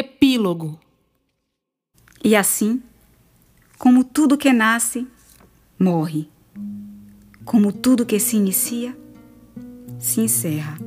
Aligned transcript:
Epílogo. 0.00 0.80
E 2.24 2.34
assim, 2.34 2.82
como 3.76 4.02
tudo 4.02 4.38
que 4.38 4.50
nasce, 4.50 5.06
morre. 5.78 6.26
Como 7.44 7.70
tudo 7.70 8.06
que 8.06 8.18
se 8.18 8.38
inicia, 8.38 8.96
se 9.98 10.22
encerra. 10.22 10.78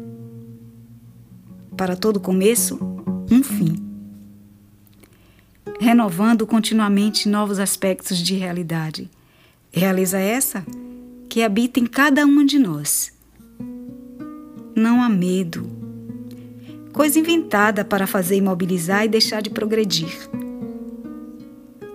Para 1.77 1.95
todo 1.95 2.19
começo, 2.19 2.79
um 3.31 3.43
fim. 3.43 3.75
Renovando 5.79 6.47
continuamente 6.47 7.29
novos 7.29 7.59
aspectos 7.59 8.17
de 8.17 8.33
realidade. 8.33 9.11
Realiza 9.71 10.17
essa 10.17 10.65
que 11.29 11.43
habita 11.43 11.79
em 11.79 11.85
cada 11.85 12.25
uma 12.25 12.43
de 12.43 12.57
nós. 12.57 13.13
Não 14.75 15.03
há 15.03 15.07
medo. 15.07 15.82
Coisa 16.93 17.17
inventada 17.17 17.83
para 17.83 18.05
fazer 18.05 18.35
imobilizar 18.35 19.03
e 19.03 19.09
deixar 19.09 19.41
de 19.41 19.49
progredir. 19.49 20.29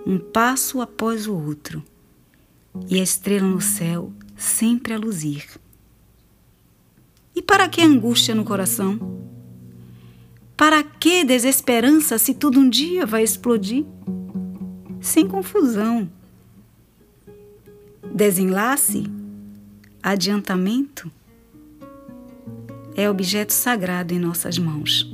Um 0.05 0.19
passo 0.19 0.81
após 0.81 1.25
o 1.25 1.33
outro, 1.33 1.81
e 2.89 2.99
a 2.99 3.03
estrela 3.03 3.47
no 3.47 3.61
céu 3.61 4.11
sempre 4.35 4.93
a 4.93 4.97
luzir. 4.97 5.45
E 7.33 7.41
para 7.41 7.69
que 7.69 7.81
angústia 7.81 8.35
no 8.35 8.43
coração? 8.43 8.99
Para 10.57 10.83
que 10.83 11.23
desesperança 11.23 12.17
se 12.17 12.33
tudo 12.33 12.59
um 12.59 12.69
dia 12.69 13.05
vai 13.05 13.23
explodir? 13.23 13.85
Sem 14.99 15.25
confusão. 15.25 16.11
Desenlace 18.13 19.05
adiantamento 20.03 21.09
é 22.99 23.09
objeto 23.09 23.53
sagrado 23.53 24.13
em 24.13 24.19
nossas 24.19 24.57
mãos. 24.57 25.09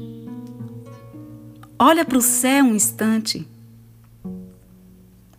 Olha 1.77 2.03
para 2.03 2.17
o 2.17 2.21
céu 2.21 2.65
um 2.65 2.75
instante. 2.75 3.47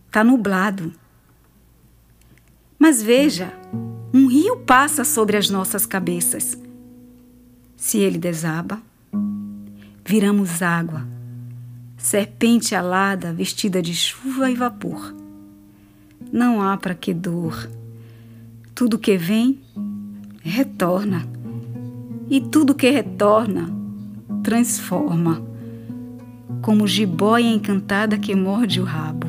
Está 0.06 0.22
nublado. 0.22 0.92
Mas 2.78 3.02
veja, 3.02 3.52
um 4.14 4.28
rio 4.28 4.58
passa 4.58 5.02
sobre 5.02 5.36
as 5.36 5.50
nossas 5.50 5.84
cabeças. 5.84 6.56
Se 7.76 7.98
ele 7.98 8.18
desaba, 8.18 8.80
viramos 10.04 10.62
água, 10.62 11.06
serpente 11.98 12.74
alada 12.74 13.32
vestida 13.32 13.82
de 13.82 13.94
chuva 13.94 14.50
e 14.50 14.54
vapor. 14.54 15.14
Não 16.32 16.62
há 16.62 16.76
para 16.76 16.94
que 16.94 17.12
dor 17.12 17.68
tudo 18.76 18.98
que 18.98 19.16
vem, 19.16 19.58
retorna. 20.42 21.35
E 22.28 22.40
tudo 22.40 22.74
que 22.74 22.90
retorna, 22.90 23.70
transforma. 24.42 25.42
Como 26.62 26.86
jiboia 26.86 27.48
encantada 27.48 28.18
que 28.18 28.34
morde 28.34 28.80
o 28.80 28.84
rabo. 28.84 29.28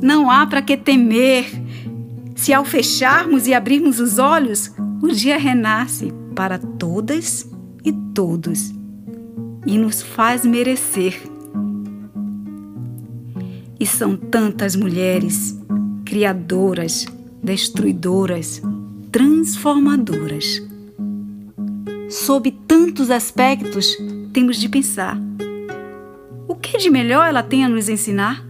Não 0.00 0.30
há 0.30 0.46
para 0.46 0.62
que 0.62 0.76
temer. 0.76 1.46
Se 2.34 2.52
ao 2.52 2.64
fecharmos 2.64 3.46
e 3.46 3.54
abrirmos 3.54 3.98
os 3.98 4.18
olhos, 4.18 4.72
o 5.02 5.08
dia 5.08 5.38
renasce 5.38 6.12
para 6.34 6.58
todas 6.58 7.50
e 7.84 7.92
todos 7.92 8.74
e 9.66 9.76
nos 9.76 10.00
faz 10.00 10.46
merecer. 10.46 11.20
E 13.78 13.84
são 13.84 14.16
tantas 14.16 14.76
mulheres, 14.76 15.58
criadoras, 16.04 17.06
destruidoras, 17.42 18.62
transformadoras. 19.10 20.62
Sob 22.08 22.50
tantos 22.68 23.10
aspectos, 23.10 23.96
temos 24.32 24.58
de 24.58 24.68
pensar: 24.68 25.18
o 26.46 26.54
que 26.54 26.78
de 26.78 26.88
melhor 26.88 27.26
ela 27.26 27.42
tem 27.42 27.64
a 27.64 27.68
nos 27.68 27.88
ensinar? 27.88 28.44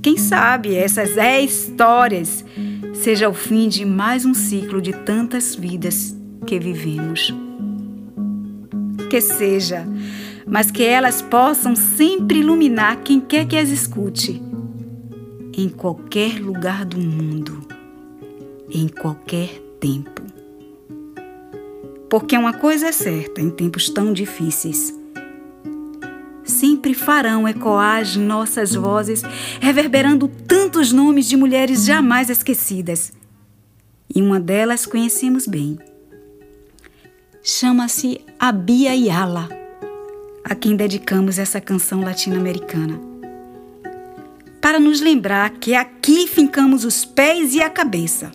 Quem 0.00 0.16
sabe 0.16 0.74
essas 0.74 1.16
dez 1.16 1.66
histórias 1.66 2.44
seja 2.94 3.28
o 3.28 3.34
fim 3.34 3.68
de 3.68 3.84
mais 3.84 4.24
um 4.24 4.34
ciclo 4.34 4.80
de 4.80 4.92
tantas 4.92 5.56
vidas 5.56 6.16
que 6.46 6.60
vivemos. 6.60 7.34
Que 9.10 9.20
seja, 9.20 9.84
mas 10.46 10.70
que 10.70 10.84
elas 10.84 11.20
possam 11.20 11.74
sempre 11.74 12.38
iluminar 12.38 12.98
quem 13.02 13.20
quer 13.20 13.46
que 13.46 13.56
as 13.56 13.70
escute 13.70 14.40
em 15.56 15.68
qualquer 15.68 16.40
lugar 16.40 16.84
do 16.84 17.00
mundo, 17.00 17.66
em 18.70 18.86
qualquer 18.86 19.60
tempo. 19.80 20.27
Porque 22.08 22.36
uma 22.36 22.52
coisa 22.52 22.88
é 22.88 22.92
certa 22.92 23.40
em 23.40 23.50
tempos 23.50 23.90
tão 23.90 24.12
difíceis. 24.12 24.94
Sempre 26.44 26.94
farão 26.94 27.46
ecoar 27.46 28.00
as 28.00 28.16
nossas 28.16 28.74
vozes, 28.74 29.22
reverberando 29.60 30.26
tantos 30.26 30.92
nomes 30.92 31.26
de 31.26 31.36
mulheres 31.36 31.84
jamais 31.84 32.30
esquecidas. 32.30 33.12
E 34.14 34.22
uma 34.22 34.40
delas 34.40 34.86
conhecemos 34.86 35.46
bem. 35.46 35.78
Chama-se 37.42 38.20
Abia 38.38 38.94
Yala, 38.94 39.48
a 40.42 40.54
quem 40.54 40.74
dedicamos 40.74 41.38
essa 41.38 41.60
canção 41.60 42.00
latino-americana 42.00 43.08
para 44.68 44.78
nos 44.78 45.00
lembrar 45.00 45.48
que 45.50 45.74
aqui 45.74 46.26
fincamos 46.26 46.84
os 46.84 47.02
pés 47.02 47.54
e 47.54 47.62
a 47.62 47.70
cabeça. 47.70 48.30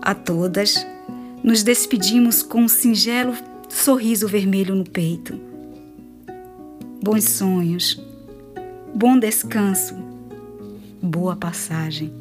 A 0.00 0.14
todas, 0.14 0.86
nos 1.42 1.62
despedimos 1.62 2.42
com 2.42 2.62
um 2.62 2.68
singelo 2.68 3.34
sorriso 3.68 4.28
vermelho 4.28 4.74
no 4.74 4.84
peito. 4.84 5.38
Bons 7.02 7.24
sonhos, 7.24 8.02
bom 8.94 9.18
descanso, 9.18 9.94
boa 11.02 11.36
passagem, 11.36 12.12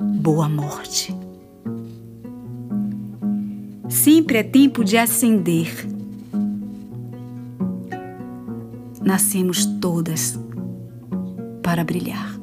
boa 0.00 0.48
morte. 0.48 1.14
Sempre 3.88 4.38
é 4.38 4.42
tempo 4.42 4.84
de 4.84 4.96
acender 4.96 5.96
nascemos 9.06 9.64
todas 9.80 10.36
para 11.62 11.84
brilhar. 11.84 12.35